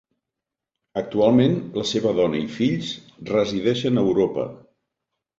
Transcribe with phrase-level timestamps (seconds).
[1.01, 2.93] Actualment, la seva dona i fills
[3.33, 4.47] resideixen a Europa.